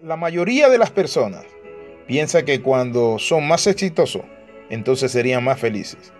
La 0.00 0.14
mayoría 0.14 0.68
de 0.68 0.78
las 0.78 0.92
personas 0.92 1.44
piensa 2.06 2.44
que 2.44 2.62
cuando 2.62 3.18
son 3.18 3.48
más 3.48 3.66
exitosos, 3.66 4.22
entonces 4.70 5.10
serían 5.10 5.42
más 5.42 5.58
felices. 5.58 6.12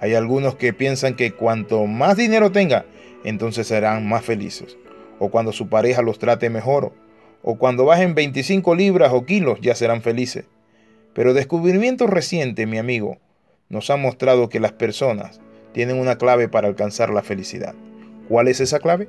Hay 0.00 0.14
algunos 0.14 0.54
que 0.54 0.72
piensan 0.72 1.16
que 1.16 1.32
cuanto 1.32 1.86
más 1.86 2.16
dinero 2.16 2.52
tenga, 2.52 2.86
entonces 3.24 3.66
serán 3.66 4.08
más 4.08 4.24
felices. 4.24 4.78
O 5.18 5.28
cuando 5.28 5.50
su 5.50 5.68
pareja 5.68 6.02
los 6.02 6.20
trate 6.20 6.50
mejor. 6.50 6.92
O 7.42 7.58
cuando 7.58 7.84
bajen 7.84 8.14
25 8.14 8.76
libras 8.76 9.12
o 9.12 9.26
kilos, 9.26 9.58
ya 9.60 9.74
serán 9.74 10.02
felices. 10.02 10.44
Pero 11.12 11.34
descubrimiento 11.34 12.06
reciente, 12.06 12.64
mi 12.66 12.78
amigo, 12.78 13.18
nos 13.68 13.90
ha 13.90 13.96
mostrado 13.96 14.48
que 14.48 14.60
las 14.60 14.72
personas 14.72 15.40
tienen 15.72 15.98
una 15.98 16.16
clave 16.16 16.48
para 16.48 16.68
alcanzar 16.68 17.10
la 17.10 17.24
felicidad. 17.24 17.74
¿Cuál 18.28 18.46
es 18.46 18.60
esa 18.60 18.78
clave? 18.78 19.08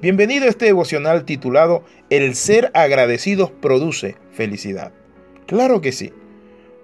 Bienvenido 0.00 0.46
a 0.46 0.48
este 0.48 0.66
devocional 0.66 1.24
titulado 1.24 1.84
El 2.10 2.34
ser 2.34 2.70
agradecidos 2.74 3.50
produce 3.50 4.16
felicidad. 4.32 4.92
Claro 5.46 5.80
que 5.80 5.92
sí. 5.92 6.12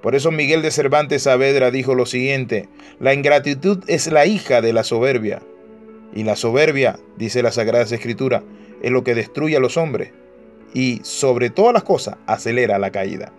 Por 0.02 0.14
eso 0.14 0.30
Miguel 0.30 0.62
de 0.62 0.70
Cervantes 0.70 1.22
Saavedra 1.22 1.70
dijo 1.70 1.94
lo 1.94 2.06
siguiente, 2.06 2.68
la 3.00 3.14
ingratitud 3.14 3.82
es 3.86 4.08
la 4.08 4.26
hija 4.26 4.60
de 4.60 4.72
la 4.72 4.84
soberbia. 4.84 5.42
Y 6.14 6.24
la 6.24 6.36
soberbia, 6.36 6.98
dice 7.16 7.42
la 7.42 7.52
Sagrada 7.52 7.84
Escritura, 7.84 8.42
es 8.82 8.90
lo 8.90 9.02
que 9.02 9.14
destruye 9.14 9.56
a 9.56 9.60
los 9.60 9.76
hombres 9.76 10.12
y 10.74 11.00
sobre 11.04 11.50
todas 11.50 11.72
las 11.72 11.84
cosas 11.84 12.16
acelera 12.26 12.78
la 12.78 12.90
caída. 12.90 13.32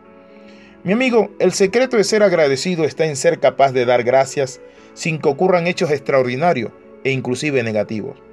Mi 0.83 0.93
amigo, 0.93 1.31
el 1.39 1.51
secreto 1.51 1.97
de 1.97 2.03
ser 2.03 2.23
agradecido 2.23 2.85
está 2.85 3.05
en 3.05 3.15
ser 3.15 3.39
capaz 3.39 3.71
de 3.71 3.85
dar 3.85 4.03
gracias 4.03 4.61
sin 4.93 5.19
que 5.19 5.29
ocurran 5.29 5.67
hechos 5.67 5.91
extraordinarios 5.91 6.71
e 7.03 7.11
inclusive 7.11 7.61
negativos. 7.63 8.24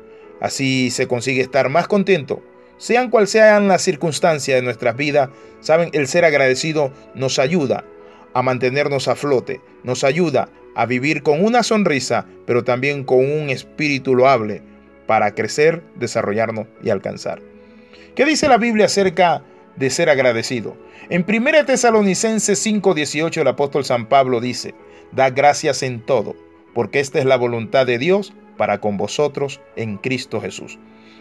Así 0.43 0.91
se 0.91 1.07
consigue 1.07 1.41
estar 1.41 1.69
más 1.69 1.87
contento. 1.87 2.43
Sean 2.77 3.11
cual 3.11 3.29
sean 3.29 3.69
las 3.69 3.81
circunstancias 3.83 4.57
de 4.57 4.63
nuestras 4.63 4.97
vidas, 4.97 5.31
saben, 5.61 5.91
el 5.93 6.09
ser 6.09 6.25
agradecido 6.25 6.93
nos 7.15 7.39
ayuda 7.39 7.85
a 8.34 8.43
mantenernos 8.43 9.07
a 9.07 9.15
flote, 9.15 9.61
nos 9.84 10.03
ayuda 10.03 10.49
a 10.75 10.84
vivir 10.87 11.23
con 11.23 11.45
una 11.45 11.62
sonrisa, 11.62 12.27
pero 12.45 12.65
también 12.65 13.05
con 13.05 13.19
un 13.19 13.51
espíritu 13.51 14.17
loable 14.17 14.62
para 15.07 15.33
crecer, 15.33 15.84
desarrollarnos 15.95 16.67
y 16.83 16.91
alcanzar. 16.91 17.41
¿Qué 18.17 18.25
dice 18.25 18.49
la 18.49 18.59
Biblia 18.59 18.87
acerca 18.87 19.45
de 19.77 19.91
ser 19.91 20.11
agradecido? 20.11 20.77
En 21.09 21.25
1 21.25 21.67
Tesalonicenses 21.67 22.67
5:18 22.67 23.43
el 23.43 23.49
apóstol 23.49 23.84
San 23.84 24.09
Pablo 24.09 24.41
dice, 24.41 24.75
da 25.12 25.31
gracias 25.31 25.84
en 25.84 26.05
todo, 26.05 26.34
porque 26.75 27.01
esta 27.01 27.19
es 27.19 27.25
la 27.25 27.37
voluntad 27.37 27.87
de 27.87 27.98
Dios 27.98 28.33
para 28.56 28.81
con 28.81 28.97
vosotros 28.97 29.61
en 29.77 29.97
Cristo 29.97 30.41
Jesús. 30.41 30.78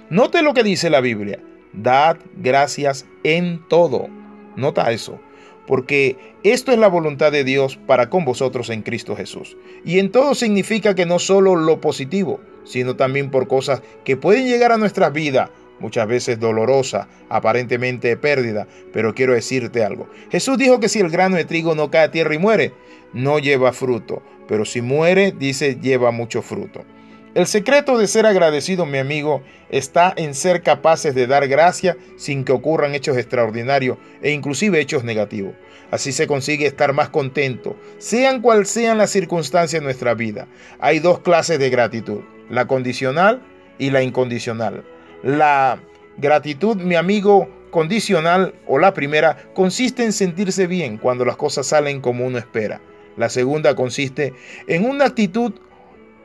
Note 0.09 0.41
lo 0.41 0.53
que 0.53 0.63
dice 0.63 0.89
la 0.89 1.02
Biblia. 1.02 1.39
Dad 1.73 2.17
gracias 2.35 3.05
en 3.23 3.66
todo. 3.69 4.09
Nota 4.55 4.91
eso. 4.91 5.19
Porque 5.67 6.17
esto 6.44 6.72
es 6.72 6.79
la 6.79 6.88
voluntad 6.88 7.31
de 7.31 7.44
Dios 7.44 7.77
para 7.88 8.09
con 8.09 8.25
vosotros 8.25 8.69
en 8.69 8.81
Cristo 8.81 9.16
Jesús. 9.16 9.55
Y 9.85 9.99
en 9.99 10.11
todo 10.11 10.35
significa 10.35 10.95
que 10.95 11.05
no 11.05 11.19
solo 11.19 11.55
lo 11.55 11.79
positivo, 11.79 12.41
sino 12.63 12.95
también 12.95 13.31
por 13.31 13.47
cosas 13.47 13.81
que 14.03 14.17
pueden 14.17 14.47
llegar 14.47 14.72
a 14.72 14.77
nuestra 14.77 15.09
vida, 15.09 15.52
muchas 15.81 16.07
veces 16.07 16.39
dolorosa, 16.39 17.09
aparentemente 17.27 18.15
pérdida, 18.15 18.67
pero 18.93 19.13
quiero 19.13 19.33
decirte 19.33 19.83
algo. 19.83 20.07
Jesús 20.31 20.57
dijo 20.57 20.79
que 20.79 20.88
si 20.88 20.99
el 20.99 21.09
grano 21.09 21.35
de 21.35 21.45
trigo 21.45 21.75
no 21.75 21.91
cae 21.91 22.05
a 22.05 22.11
tierra 22.11 22.35
y 22.35 22.38
muere, 22.38 22.73
no 23.13 23.39
lleva 23.39 23.73
fruto, 23.73 24.21
pero 24.47 24.63
si 24.63 24.81
muere, 24.81 25.33
dice, 25.38 25.77
lleva 25.81 26.11
mucho 26.11 26.41
fruto. 26.41 26.85
El 27.33 27.47
secreto 27.47 27.97
de 27.97 28.07
ser 28.07 28.25
agradecido, 28.25 28.85
mi 28.85 28.97
amigo, 28.97 29.41
está 29.69 30.13
en 30.17 30.35
ser 30.35 30.63
capaces 30.63 31.15
de 31.15 31.27
dar 31.27 31.47
gracia 31.47 31.95
sin 32.17 32.43
que 32.43 32.51
ocurran 32.51 32.93
hechos 32.93 33.17
extraordinarios 33.17 33.97
e 34.21 34.31
inclusive 34.31 34.81
hechos 34.81 35.05
negativos. 35.05 35.53
Así 35.91 36.11
se 36.11 36.27
consigue 36.27 36.66
estar 36.66 36.91
más 36.91 37.09
contento, 37.09 37.77
sean 37.99 38.41
cual 38.41 38.66
sean 38.66 38.97
las 38.97 39.11
circunstancias 39.11 39.81
de 39.81 39.85
nuestra 39.85 40.13
vida. 40.13 40.47
Hay 40.79 40.99
dos 40.99 41.19
clases 41.19 41.57
de 41.57 41.69
gratitud, 41.69 42.19
la 42.50 42.67
condicional 42.67 43.41
y 43.77 43.91
la 43.91 44.03
incondicional. 44.03 44.83
La 45.23 45.79
gratitud, 46.17 46.77
mi 46.77 46.95
amigo, 46.95 47.47
condicional 47.71 48.53
o 48.67 48.79
la 48.79 48.93
primera 48.93 49.37
consiste 49.53 50.03
en 50.03 50.13
sentirse 50.13 50.67
bien 50.67 50.97
cuando 50.97 51.25
las 51.25 51.37
cosas 51.37 51.67
salen 51.67 52.01
como 52.01 52.25
uno 52.25 52.37
espera. 52.37 52.81
La 53.17 53.29
segunda 53.29 53.75
consiste 53.75 54.33
en 54.67 54.85
una 54.85 55.05
actitud 55.05 55.53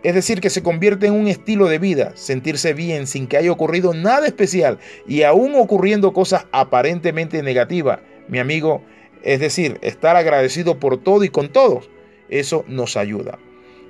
es 0.06 0.14
decir, 0.14 0.40
que 0.40 0.50
se 0.50 0.62
convierte 0.62 1.08
en 1.08 1.14
un 1.14 1.26
estilo 1.26 1.66
de 1.66 1.80
vida, 1.80 2.12
sentirse 2.14 2.74
bien 2.74 3.08
sin 3.08 3.26
que 3.26 3.38
haya 3.38 3.50
ocurrido 3.50 3.92
nada 3.92 4.28
especial 4.28 4.78
y 5.04 5.24
aún 5.24 5.56
ocurriendo 5.56 6.12
cosas 6.12 6.46
aparentemente 6.52 7.42
negativas. 7.42 7.98
Mi 8.28 8.38
amigo, 8.38 8.82
es 9.24 9.40
decir, 9.40 9.78
estar 9.82 10.14
agradecido 10.14 10.78
por 10.78 11.02
todo 11.02 11.24
y 11.24 11.28
con 11.28 11.48
todos, 11.48 11.90
eso 12.28 12.64
nos 12.68 12.96
ayuda. 12.96 13.40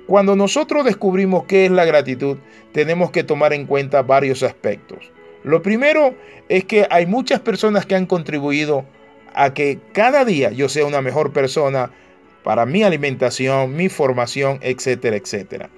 Cuando 0.07 0.37
nosotros 0.37 0.85
descubrimos 0.85 1.43
qué 1.43 1.65
es 1.65 1.71
la 1.71 1.83
gratitud, 1.83 2.37
tenemos 2.71 3.11
que 3.11 3.25
tomar 3.25 3.51
en 3.51 3.65
cuenta 3.65 4.03
varios 4.03 4.41
aspectos. 4.41 5.11
Lo 5.43 5.61
primero 5.61 6.15
es 6.47 6.63
que 6.63 6.87
hay 6.89 7.05
muchas 7.05 7.41
personas 7.41 7.85
que 7.85 7.95
han 7.95 8.05
contribuido 8.05 8.85
a 9.35 9.53
que 9.53 9.79
cada 9.91 10.23
día 10.23 10.51
yo 10.51 10.69
sea 10.69 10.85
una 10.85 11.01
mejor 11.01 11.33
persona 11.33 11.91
para 12.45 12.65
mi 12.65 12.83
alimentación, 12.83 13.75
mi 13.75 13.89
formación, 13.89 14.59
etcétera, 14.61 15.17
etcétera. 15.17 15.69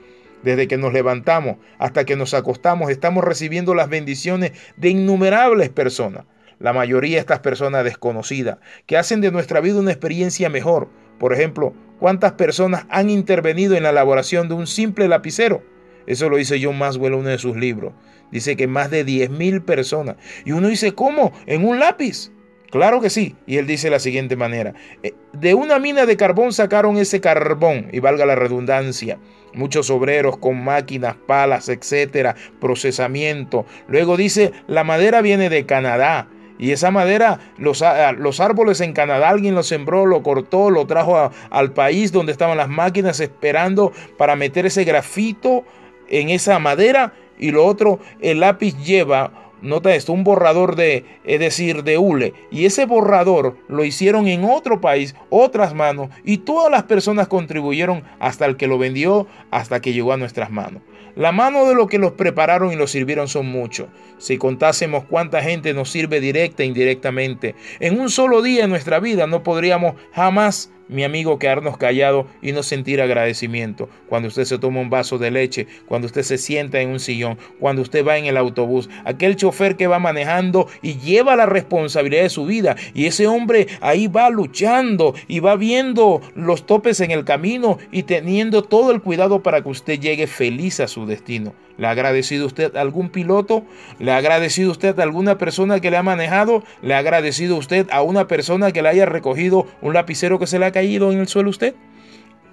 Desde 0.44 0.68
que 0.68 0.78
nos 0.78 0.94
levantamos 0.94 1.58
hasta 1.80 2.06
que 2.06 2.16
nos 2.16 2.36
acostamos, 2.36 2.92
estamos 2.92 3.24
recibiendo 3.24 3.74
las 3.74 3.90
bendiciones 3.90 4.52
de 4.78 4.90
innumerables 4.90 5.70
personas. 5.70 6.26
La 6.60 6.72
mayoría 6.72 7.16
de 7.16 7.22
estas 7.22 7.40
personas 7.40 7.84
desconocidas, 7.84 8.60
que 8.86 8.98
hacen 8.98 9.22
de 9.22 9.32
nuestra 9.32 9.60
vida 9.60 9.80
una 9.80 9.92
experiencia 9.92 10.50
mejor. 10.50 10.90
Por 11.20 11.34
ejemplo, 11.34 11.74
¿cuántas 12.00 12.34
personas 12.34 12.86
han 12.90 13.10
intervenido 13.10 13.76
en 13.76 13.84
la 13.84 13.90
elaboración 13.90 14.48
de 14.48 14.56
un 14.56 14.68
simple 14.68 15.08
lapicero? 15.08 15.62
Eso 16.08 16.30
lo 16.30 16.38
dice 16.38 16.60
John 16.62 16.78
Maswell 16.78 17.14
en 17.14 17.20
uno 17.20 17.30
de 17.30 17.38
sus 17.38 17.56
libros. 17.56 17.94
Dice 18.32 18.56
que 18.56 18.68
más 18.68 18.90
de 18.90 19.06
10.000 19.06 19.64
personas. 19.64 20.16
Y 20.46 20.54
uno 20.54 20.68
dice, 20.68 20.94
¿cómo? 20.94 21.34
¿En 21.46 21.66
un 21.68 21.80
lápiz? 21.80 22.32
Claro 22.72 23.02
que 23.02 23.10
sí. 23.10 23.36
Y 23.46 23.58
él 23.58 23.68
dice 23.68 23.88
de 23.88 23.92
la 23.92 24.00
siguiente 24.00 24.36
manera. 24.36 24.74
Eh, 25.04 25.14
de 25.34 25.54
una 25.54 25.80
mina 25.80 26.06
de 26.06 26.18
carbón 26.18 26.54
sacaron 26.54 26.98
ese 26.98 27.20
carbón, 27.20 27.90
y 27.92 28.00
valga 28.00 28.26
la 28.26 28.36
redundancia. 28.36 29.18
Muchos 29.54 29.90
obreros 29.90 30.38
con 30.38 30.64
máquinas, 30.64 31.16
palas, 31.28 31.70
etcétera, 31.70 32.36
procesamiento. 32.62 33.66
Luego 33.88 34.18
dice, 34.18 34.52
la 34.68 34.84
madera 34.84 35.22
viene 35.22 35.50
de 35.50 35.66
Canadá. 35.66 36.28
Y 36.60 36.72
esa 36.74 36.92
madera, 36.92 37.40
los, 37.58 37.84
los, 38.18 38.40
árboles 38.42 38.82
en 38.82 38.92
Canadá, 38.92 39.30
alguien 39.30 39.56
lo 39.56 39.64
sembró, 39.64 40.06
lo 40.06 40.22
cortó, 40.22 40.70
lo 40.70 40.86
trajo 40.86 41.32
al 41.50 41.72
país 41.72 42.12
donde 42.12 42.34
estaban 42.34 42.58
las 42.58 42.68
máquinas 42.68 43.22
esperando 43.22 43.94
para 44.18 44.36
meter 44.36 44.66
ese 44.66 44.84
grafito 44.84 45.64
en 46.10 46.30
esa 46.30 46.60
madera. 46.60 47.14
Y 47.40 47.52
lo 47.52 47.66
otro, 47.66 48.00
el 48.20 48.42
lápiz 48.42 48.76
lleva 48.84 49.49
Nota 49.62 49.94
esto, 49.94 50.14
un 50.14 50.24
borrador 50.24 50.76
de, 50.76 51.06
es 51.24 51.40
decir, 51.40 51.84
de 51.84 51.98
hule. 51.98 52.34
Y 52.52 52.66
ese 52.66 52.86
borrador 52.86 53.58
lo 53.68 53.84
hicieron 53.84 54.28
en 54.28 54.46
otro 54.46 54.80
país, 54.80 55.16
otras 55.30 55.74
manos, 55.74 56.10
y 56.24 56.38
todas 56.40 56.72
las 56.72 56.84
personas 56.84 57.28
contribuyeron 57.28 58.04
hasta 58.20 58.46
el 58.46 58.58
que 58.58 58.68
lo 58.68 58.78
vendió, 58.78 59.28
hasta 59.52 59.82
que 59.82 59.94
llegó 59.94 60.14
a 60.14 60.18
nuestras 60.18 60.50
manos. 60.52 60.82
La 61.16 61.32
mano 61.32 61.66
de 61.66 61.76
lo 61.76 61.88
que 61.88 61.98
los 61.98 62.14
prepararon 62.14 62.72
y 62.72 62.76
los 62.76 62.92
sirvieron 62.92 63.28
son 63.28 63.48
muchos. 63.48 63.90
Si 64.20 64.38
contásemos 64.38 65.04
cuánta 65.06 65.42
gente 65.42 65.74
nos 65.74 65.90
sirve 65.90 66.22
directa 66.22 66.64
e 66.64 66.68
indirectamente, 66.68 67.56
en 67.80 68.00
un 68.00 68.10
solo 68.10 68.42
día 68.42 68.64
en 68.64 68.70
nuestra 68.70 69.00
vida 69.00 69.28
no 69.28 69.44
podríamos 69.44 69.96
jamás 70.14 70.72
mi 70.90 71.04
amigo, 71.04 71.40
quedarnos 71.40 71.78
callados 71.78 72.26
y 72.42 72.52
no 72.52 72.64
sentir 72.64 73.00
agradecimiento. 73.00 73.90
Cuando 74.08 74.28
usted 74.28 74.44
se 74.46 74.58
toma 74.58 74.82
un 74.82 74.90
vaso 74.90 75.20
de 75.20 75.32
leche, 75.32 75.68
cuando 75.86 76.08
usted 76.08 76.24
se 76.24 76.40
sienta 76.40 76.82
en 76.82 76.90
un 76.90 77.00
sillón, 77.00 77.38
cuando 77.60 77.84
usted 77.84 78.06
va 78.06 78.18
en 78.18 78.26
el 78.26 78.38
autobús, 78.38 78.90
aquel 79.06 79.36
chofer 79.36 79.78
que 79.78 79.88
va 79.88 80.00
manejando 80.00 80.68
y 80.82 80.96
lleva 80.96 81.36
la 81.36 81.46
responsabilidad 81.46 82.24
de 82.24 82.30
su 82.30 82.46
vida. 82.46 82.76
Y 82.96 83.06
ese 83.06 83.28
hombre 83.28 83.68
ahí 83.82 84.08
va 84.08 84.30
luchando 84.32 85.14
y 85.28 85.40
va 85.40 85.56
viendo 85.56 86.22
los 86.36 86.66
topes 86.66 87.00
en 87.02 87.12
el 87.12 87.24
camino 87.24 87.78
y 87.92 88.04
teniendo 88.04 88.64
todo 88.64 88.92
el 88.92 89.02
cuidado 89.02 89.44
para 89.44 89.62
que 89.62 89.70
usted 89.70 90.00
llegue 90.00 90.26
feliz 90.26 90.80
a 90.80 90.88
su 90.88 91.06
destino. 91.06 91.54
¿Le 91.78 91.88
ha 91.88 91.92
agradecido 91.92 92.46
usted 92.46 92.76
a 92.76 92.82
algún 92.82 93.10
piloto? 93.10 93.64
¿Le 94.00 94.12
ha 94.12 94.18
agradecido 94.18 94.70
usted 94.70 95.00
a 95.00 95.04
alguna 95.04 95.38
persona 95.38 95.80
que 95.80 95.90
le 95.90 95.96
ha 95.96 96.04
manejado? 96.04 96.62
¿Le 96.82 96.94
ha 96.94 96.98
agradecido 96.98 97.56
usted 97.56 97.88
a 97.90 98.02
una 98.02 98.28
persona 98.28 98.74
que 98.74 98.82
le 98.82 98.90
haya 98.90 99.06
recogido 99.06 99.66
un 99.82 99.94
lapicero 99.94 100.40
que 100.40 100.48
se 100.48 100.60
le 100.60 100.66
ha 100.66 100.74
caído 100.74 100.79
en 100.82 101.20
el 101.20 101.28
suelo 101.28 101.50
usted? 101.50 101.76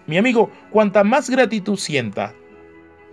Mi 0.07 0.19
amigo, 0.19 0.51
cuanta 0.71 1.05
más 1.05 1.29
gratitud 1.31 1.77
sienta, 1.77 2.33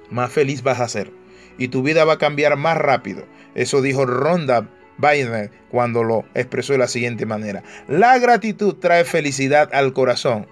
más 0.10 0.32
feliz 0.32 0.62
vas 0.64 0.80
a 0.80 0.88
ser. 0.88 1.12
Y 1.58 1.68
tu 1.68 1.84
vida 1.84 2.06
va 2.06 2.14
a 2.14 2.18
cambiar 2.18 2.56
más 2.58 2.78
rápido. 2.78 3.26
Eso 3.56 3.82
dijo 3.82 4.06
Ronda 4.06 4.70
Biden 4.98 5.52
cuando 5.70 6.04
lo 6.04 6.26
expresó 6.34 6.74
de 6.74 6.80
la 6.80 6.88
siguiente 6.88 7.26
manera. 7.26 7.64
La 7.88 8.18
gratitud 8.20 8.76
trae 8.76 9.06
felicidad 9.06 9.70
al 9.74 9.94
corazón. 9.94 10.48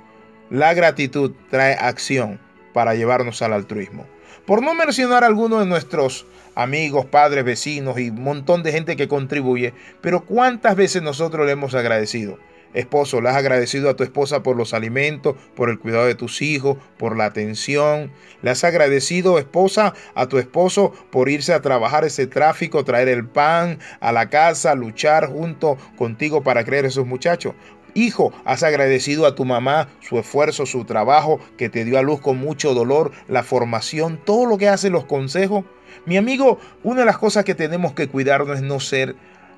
La 0.50 0.74
gratitud 0.74 1.32
trae 1.50 1.74
acción 1.74 2.40
para 2.74 2.96
llevarnos 2.96 3.42
al 3.42 3.54
altruismo. 3.54 4.06
Por 4.46 4.62
no 4.62 4.74
mencionar 4.74 5.24
algunos 5.24 5.60
de 5.60 5.66
nuestros 5.68 6.26
amigos, 6.56 7.06
padres, 7.06 7.44
vecinos 7.44 8.00
y 8.00 8.10
un 8.10 8.24
montón 8.24 8.64
de 8.64 8.72
gente 8.72 8.96
que 8.96 9.08
contribuye, 9.08 9.74
pero 10.02 10.26
¿cuántas 10.26 10.76
veces 10.76 11.02
nosotros 11.02 11.46
le 11.46 11.54
hemos 11.54 11.74
agradecido? 11.76 12.38
Esposo, 12.74 13.20
le 13.20 13.30
has 13.30 13.36
agradecido 13.36 13.90
a 13.90 13.96
tu 13.96 14.04
esposa 14.04 14.44
por 14.44 14.56
los 14.56 14.74
alimentos, 14.74 15.36
por 15.56 15.70
el 15.70 15.78
cuidado 15.78 16.06
de 16.06 16.16
tus 16.16 16.42
hijos, 16.42 16.78
por 16.98 17.18
la 17.18 17.26
atención. 17.26 18.12
Le 18.42 18.50
has 18.50 18.64
agradecido, 18.64 19.40
esposa, 19.40 19.94
a 20.16 20.28
tu 20.28 20.38
esposo 20.38 20.94
por 21.12 21.28
irse 21.28 21.54
a 21.54 21.62
trabajar 21.62 22.06
ese 22.06 22.28
tráfico, 22.28 22.86
traer 22.86 23.10
el 23.10 23.28
pan 23.28 23.80
a 24.00 24.12
la 24.12 24.30
casa, 24.30 24.74
luchar 24.76 25.28
junto 25.28 25.78
contigo 25.98 26.44
para 26.44 26.64
creer 26.64 26.86
esos 26.86 27.06
muchachos. 27.06 27.56
Hijo, 27.94 28.32
has 28.46 28.64
agradecido 28.64 29.26
a 29.26 29.36
tu 29.36 29.44
mamá 29.44 29.90
su 30.00 30.18
esfuerzo, 30.18 30.66
su 30.66 30.86
trabajo, 30.86 31.42
que 31.58 31.68
te 31.68 31.84
dio 31.84 32.00
a 32.00 32.02
luz 32.02 32.22
con 32.22 32.38
mucho 32.38 32.74
dolor, 32.74 33.12
la 33.28 33.44
formación, 33.44 34.18
todo 34.24 34.46
lo 34.46 34.58
que 34.58 34.70
hace, 34.70 34.90
los 34.90 35.04
consejos. 35.04 35.66
Mi 36.06 36.16
amigo, 36.16 36.58
una 36.84 37.02
de 37.02 37.06
las 37.06 37.18
cosas 37.18 37.44
que 37.44 37.54
tenemos 37.54 37.92
que 37.94 38.08
cuidarnos 38.08 38.58
es 38.58 38.64
no 38.64 38.80
ser 38.80 39.18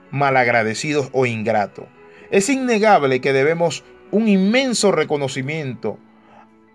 malagradecidos 0.10 1.10
o 1.12 1.28
ingratos. 1.28 1.86
Es 2.32 2.50
innegable 2.50 3.22
que 3.22 3.34
debemos 3.34 3.84
un 4.12 4.28
inmenso 4.28 4.92
reconocimiento 4.92 5.98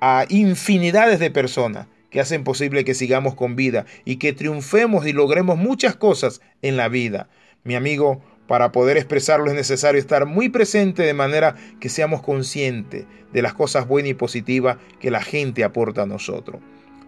a 0.00 0.26
infinidades 0.28 1.18
de 1.18 1.30
personas 1.30 1.86
que 2.10 2.20
hacen 2.20 2.44
posible 2.44 2.84
que 2.84 2.94
sigamos 2.94 3.34
con 3.34 3.56
vida 3.56 3.84
y 4.04 4.16
que 4.16 4.32
triunfemos 4.32 5.06
y 5.06 5.12
logremos 5.12 5.58
muchas 5.58 5.94
cosas 5.94 6.40
en 6.62 6.76
la 6.76 6.88
vida. 6.88 7.28
Mi 7.64 7.74
amigo, 7.74 8.22
para 8.46 8.72
poder 8.72 8.96
expresarlo 8.96 9.48
es 9.48 9.54
necesario 9.54 10.00
estar 10.00 10.24
muy 10.24 10.48
presente 10.48 11.02
de 11.02 11.14
manera 11.14 11.54
que 11.80 11.90
seamos 11.90 12.22
conscientes 12.22 13.04
de 13.32 13.42
las 13.42 13.52
cosas 13.52 13.86
buenas 13.86 14.12
y 14.12 14.14
positivas 14.14 14.78
que 15.00 15.10
la 15.10 15.22
gente 15.22 15.64
aporta 15.64 16.02
a 16.02 16.06
nosotros. 16.06 16.60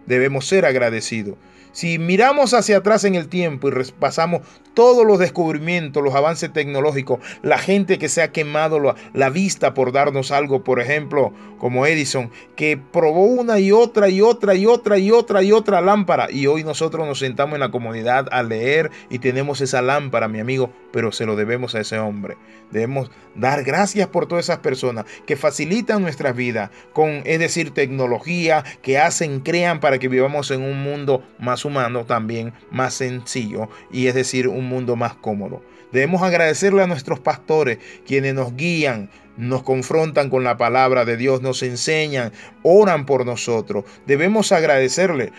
Debemos 0.05 0.47
ser 0.47 0.65
agradecidos. 0.65 1.35
Si 1.73 1.99
miramos 1.99 2.53
hacia 2.53 2.77
atrás 2.77 3.05
en 3.05 3.15
el 3.15 3.29
tiempo 3.29 3.69
y 3.69 3.71
repasamos 3.71 4.41
todos 4.73 5.05
los 5.05 5.19
descubrimientos, 5.19 6.03
los 6.03 6.15
avances 6.15 6.51
tecnológicos, 6.51 7.19
la 7.43 7.57
gente 7.57 7.97
que 7.97 8.09
se 8.09 8.21
ha 8.21 8.33
quemado 8.33 8.95
la, 9.13 9.29
vista 9.29 9.73
por 9.73 9.93
darnos 9.93 10.31
algo, 10.31 10.65
por 10.65 10.81
ejemplo, 10.81 11.33
como 11.59 11.85
Edison, 11.85 12.29
que 12.57 12.77
probó 12.77 13.23
una 13.23 13.59
y 13.59 13.71
otra 13.71 14.09
y 14.09 14.21
otra 14.21 14.55
y 14.55 14.65
otra 14.65 14.97
y 14.97 15.11
otra 15.11 15.43
y 15.43 15.53
otra 15.53 15.79
lámpara. 15.79 16.29
Y 16.29 16.47
hoy 16.47 16.65
nosotros 16.65 17.07
nos 17.07 17.19
sentamos 17.19 17.55
en 17.55 17.61
la 17.61 17.71
comunidad 17.71 18.27
a 18.31 18.43
leer 18.43 18.91
y 19.09 19.19
tenemos 19.19 19.61
esa 19.61 19.81
lámpara, 19.81 20.27
mi 20.27 20.41
amigo, 20.41 20.73
pero 20.91 21.11
se 21.11 21.25
lo 21.25 21.35
debemos 21.35 21.75
a 21.75 21.81
ese 21.81 21.99
hombre. 21.99 22.37
Debemos 22.71 23.11
dar 23.35 23.63
gracias 23.63 24.07
por 24.07 24.27
todas 24.27 24.45
esas 24.45 24.59
personas 24.59 25.05
que 25.25 25.35
facilitan 25.35 26.01
nuestras 26.01 26.35
vidas 26.35 26.69
con, 26.93 27.21
es 27.25 27.39
decir, 27.39 27.71
tecnología, 27.71 28.63
que 28.81 28.97
hacen, 28.97 29.41
crean 29.41 29.79
para 29.79 29.99
que 29.99 30.07
vivamos 30.07 30.51
en 30.51 30.61
un 30.61 30.81
mundo 30.83 31.23
más 31.39 31.65
humano 31.65 32.05
también, 32.05 32.53
más 32.71 32.93
sencillo 32.93 33.69
y 33.91 34.07
es 34.07 34.15
decir, 34.15 34.47
un 34.47 34.67
mundo 34.67 34.95
más 34.95 35.15
cómodo. 35.15 35.61
Debemos 35.91 36.21
agradecerle 36.21 36.83
a 36.83 36.87
nuestros 36.87 37.19
pastores, 37.19 37.79
quienes 38.05 38.33
nos 38.33 38.55
guían, 38.55 39.09
nos 39.35 39.63
confrontan 39.63 40.29
con 40.29 40.43
la 40.43 40.57
palabra 40.57 41.03
de 41.03 41.17
Dios, 41.17 41.41
nos 41.41 41.63
enseñan, 41.63 42.31
oran 42.63 43.05
por 43.05 43.25
nosotros. 43.25 43.85
Debemos 44.05 44.51
agradecerle. 44.51 45.31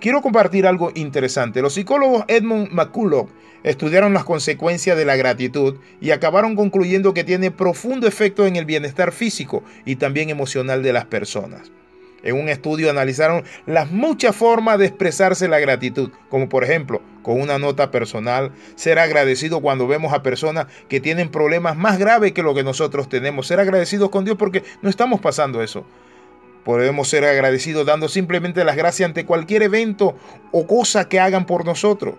Quiero 0.00 0.20
compartir 0.20 0.66
algo 0.66 0.92
interesante. 0.94 1.62
Los 1.62 1.74
psicólogos 1.74 2.24
Edmund 2.28 2.70
McCullough 2.72 3.28
estudiaron 3.62 4.12
las 4.12 4.24
consecuencias 4.24 4.96
de 4.96 5.04
la 5.04 5.16
gratitud 5.16 5.76
y 6.00 6.10
acabaron 6.10 6.54
concluyendo 6.54 7.14
que 7.14 7.24
tiene 7.24 7.50
profundo 7.50 8.06
efecto 8.06 8.46
en 8.46 8.56
el 8.56 8.66
bienestar 8.66 9.12
físico 9.12 9.62
y 9.84 9.96
también 9.96 10.30
emocional 10.30 10.82
de 10.82 10.92
las 10.92 11.06
personas. 11.06 11.72
En 12.22 12.36
un 12.36 12.48
estudio 12.48 12.90
analizaron 12.90 13.44
las 13.66 13.90
muchas 13.90 14.34
formas 14.34 14.78
de 14.78 14.86
expresarse 14.86 15.46
la 15.46 15.58
gratitud, 15.58 16.10
como 16.30 16.48
por 16.48 16.64
ejemplo 16.64 17.02
con 17.22 17.40
una 17.40 17.58
nota 17.58 17.90
personal, 17.90 18.52
ser 18.76 18.98
agradecido 18.98 19.60
cuando 19.60 19.86
vemos 19.86 20.12
a 20.12 20.22
personas 20.22 20.66
que 20.88 21.00
tienen 21.00 21.30
problemas 21.30 21.76
más 21.76 21.98
graves 21.98 22.32
que 22.32 22.42
lo 22.42 22.54
que 22.54 22.62
nosotros 22.62 23.08
tenemos, 23.08 23.46
ser 23.46 23.60
agradecidos 23.60 24.10
con 24.10 24.24
Dios 24.24 24.36
porque 24.38 24.62
no 24.82 24.90
estamos 24.90 25.20
pasando 25.20 25.62
eso. 25.62 25.84
Podemos 26.64 27.08
ser 27.08 27.24
agradecidos 27.24 27.86
dando 27.86 28.08
simplemente 28.08 28.64
las 28.64 28.76
gracias 28.76 29.06
ante 29.06 29.26
cualquier 29.26 29.62
evento 29.62 30.16
o 30.50 30.66
cosa 30.66 31.08
que 31.08 31.20
hagan 31.20 31.46
por 31.46 31.64
nosotros. 31.64 32.14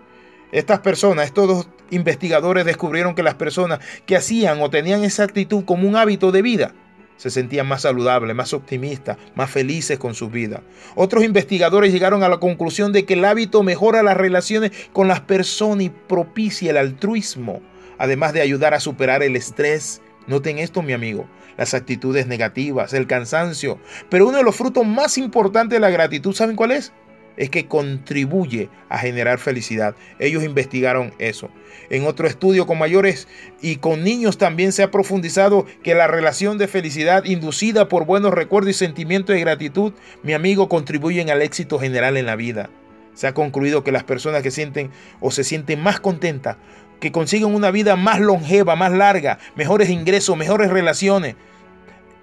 Estas 0.51 0.80
personas, 0.80 1.25
estos 1.25 1.47
dos 1.47 1.68
investigadores 1.89 2.65
descubrieron 2.65 3.15
que 3.15 3.24
las 3.24 3.36
personas 3.36 3.80
que 4.06 4.15
hacían 4.15 4.62
o 4.62 4.69
tenían 4.69 5.03
esa 5.03 5.24
actitud 5.24 5.65
como 5.65 5.88
un 5.88 5.95
hábito 5.95 6.31
de 6.31 6.42
vida, 6.42 6.74
se 7.18 7.30
sentían 7.30 7.68
más 7.68 7.83
saludables, 7.83 8.36
más 8.36 8.53
optimistas, 8.53 9.18
más 9.36 9.50
felices 9.50 9.97
con 9.97 10.13
su 10.13 10.30
vida. 10.30 10.62
Otros 10.95 11.24
investigadores 11.24 11.92
llegaron 11.92 12.24
a 12.24 12.30
la 12.30 12.38
conclusión 12.38 12.92
de 12.92 13.06
que 13.06 13.13
el 13.13 13.25
hábito 13.25 13.63
mejora 13.63 14.03
las 14.03 14.18
relaciones 14.18 14.71
con 14.94 15.07
las 15.07 15.21
personas 15.21 15.86
y 15.86 15.89
propicia 15.89 16.71
el 16.71 16.77
altruismo, 16.77 17.62
además 17.97 18.33
de 18.33 18.42
ayudar 18.42 18.74
a 18.74 18.80
superar 18.80 19.24
el 19.24 19.36
estrés. 19.36 20.01
Noten 20.27 20.57
esto, 20.57 20.81
mi 20.81 20.94
amigo, 20.94 21.27
las 21.57 21.74
actitudes 21.74 22.27
negativas, 22.27 22.94
el 22.94 23.07
cansancio. 23.07 23.80
Pero 24.10 24.27
uno 24.27 24.38
de 24.38 24.44
los 24.44 24.56
frutos 24.56 24.86
más 24.86 25.18
importantes 25.18 25.75
de 25.75 25.80
la 25.81 25.89
gratitud, 25.89 26.33
¿saben 26.33 26.56
cuál 26.56 26.72
es? 26.72 26.92
es 27.38 27.50
que 27.50 27.68
contribuye 27.68 28.69
a 28.89 28.98
generar 28.98 29.39
felicidad. 29.39 29.95
Ellos 30.19 30.44
investigaron 30.44 31.13
eso. 31.19 31.50
En 31.89 32.06
otro 32.06 32.27
estudio 32.27 32.66
con 32.66 32.77
mayores 32.77 33.27
y 33.62 33.77
con 33.77 34.04
niños 34.04 34.38
también 34.38 34.72
se 34.72 34.83
ha 34.83 34.92
profundizado 34.92 35.66
que 35.83 35.95
la 35.95 36.07
relación 36.07 36.57
de 36.57 36.68
felicidad 36.68 37.25
inducida 37.25 37.88
por 37.88 38.06
buenos 38.06 38.33
recuerdos 38.33 38.71
y 38.71 38.74
sentimientos 38.74 39.36
de 39.36 39.42
gratitud, 39.42 39.94
mi 40.24 40.33
amigo, 40.33 40.69
contribuyen 40.69 41.30
al 41.30 41.42
éxito 41.42 41.80
general 41.80 42.18
en 42.18 42.25
la 42.25 42.36
vida. 42.36 42.69
Se 43.13 43.28
ha 43.28 43.33
concluido 43.33 43.83
que 43.83 43.94
las 43.94 44.04
personas 44.04 44.44
que 44.44 44.51
sienten 44.51 44.92
o 45.21 45.31
se 45.31 45.45
sienten 45.45 45.81
más 45.81 46.01
contentas, 46.01 46.57
que 47.00 47.12
consiguen 47.12 47.53
una 47.53 47.71
vida 47.71 47.95
más 47.95 48.19
longeva, 48.19 48.75
más 48.75 48.92
larga, 48.92 49.39
mejores 49.56 49.89
ingresos, 49.89 50.38
mejores 50.38 50.69
relaciones, 50.69 51.36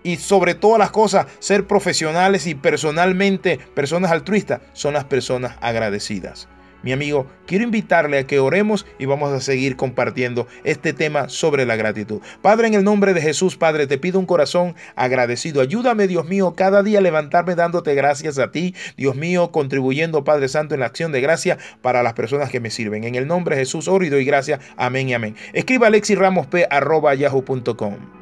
y 0.04 0.16
sobre 0.16 0.54
todas 0.54 0.78
las 0.78 0.90
cosas, 0.90 1.26
ser 1.38 1.66
profesionales 1.66 2.46
y 2.46 2.54
personalmente 2.54 3.58
personas 3.74 4.10
altruistas 4.10 4.60
son 4.72 4.94
las 4.94 5.04
personas 5.04 5.56
agradecidas. 5.60 6.48
Mi 6.82 6.92
amigo, 6.92 7.26
quiero 7.46 7.64
invitarle 7.64 8.18
a 8.18 8.26
que 8.26 8.40
oremos 8.40 8.86
y 8.98 9.06
vamos 9.06 9.32
a 9.32 9.40
seguir 9.40 9.76
compartiendo 9.76 10.46
este 10.64 10.92
tema 10.92 11.28
sobre 11.28 11.64
la 11.66 11.76
gratitud. 11.76 12.20
Padre, 12.40 12.68
en 12.68 12.74
el 12.74 12.84
nombre 12.84 13.14
de 13.14 13.20
Jesús, 13.20 13.56
Padre, 13.56 13.86
te 13.86 13.98
pido 13.98 14.18
un 14.18 14.26
corazón 14.26 14.74
agradecido. 14.96 15.60
Ayúdame, 15.60 16.08
Dios 16.08 16.26
mío, 16.26 16.54
cada 16.56 16.82
día 16.82 16.98
a 16.98 17.02
levantarme 17.02 17.54
dándote 17.54 17.94
gracias 17.94 18.38
a 18.38 18.50
ti, 18.50 18.74
Dios 18.96 19.16
mío, 19.16 19.52
contribuyendo, 19.52 20.24
Padre 20.24 20.48
Santo, 20.48 20.74
en 20.74 20.80
la 20.80 20.86
acción 20.86 21.12
de 21.12 21.20
gracia 21.20 21.58
para 21.82 22.02
las 22.02 22.14
personas 22.14 22.50
que 22.50 22.60
me 22.60 22.70
sirven. 22.70 23.04
En 23.04 23.14
el 23.14 23.26
nombre 23.26 23.56
de 23.56 23.62
Jesús, 23.62 23.88
oro 23.88 24.04
y 24.04 24.08
doy 24.08 24.24
gracias. 24.24 24.60
Amén 24.76 25.08
y 25.08 25.14
amén. 25.14 25.36
Escriba 25.52 25.86
alexiramos.p.yahoo.com. 25.86 28.21